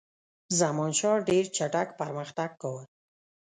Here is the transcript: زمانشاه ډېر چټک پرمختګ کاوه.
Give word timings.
زمانشاه 0.59 1.17
ډېر 1.29 1.45
چټک 1.57 1.87
پرمختګ 1.99 2.49
کاوه. 2.61 2.83